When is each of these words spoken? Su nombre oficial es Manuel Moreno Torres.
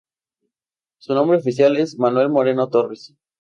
Su 0.97 1.13
nombre 1.13 1.37
oficial 1.37 1.77
es 1.77 1.99
Manuel 1.99 2.27
Moreno 2.29 2.67
Torres. 2.69 3.13